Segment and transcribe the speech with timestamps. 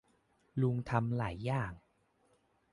[0.61, 1.73] ลุงทำหลายอย่าง